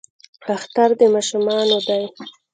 اختر 0.53 0.89
د 0.99 1.01
ماشومانو 1.13 1.77
دی 1.87 2.03